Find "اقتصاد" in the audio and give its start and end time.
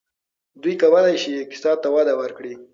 1.41-1.77